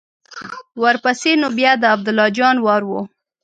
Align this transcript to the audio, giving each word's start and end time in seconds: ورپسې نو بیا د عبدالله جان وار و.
ورپسې 0.83 1.31
نو 1.41 1.47
بیا 1.57 1.71
د 1.79 1.83
عبدالله 1.95 2.27
جان 2.37 2.55
وار 2.65 2.81
و. 2.89 2.91